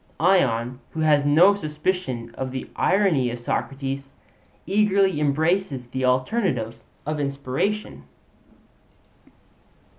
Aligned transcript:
Ion, 0.19 0.79
who 0.93 1.01
has 1.01 1.25
no 1.25 1.53
suspicion 1.53 2.33
of 2.33 2.49
the 2.49 2.67
irony 2.75 3.29
of 3.29 3.37
Socrates, 3.37 4.13
eagerly 4.65 5.19
embraces 5.19 5.89
the 5.89 6.05
alternative 6.05 6.79
of 7.05 7.19
inspiration. 7.19 8.05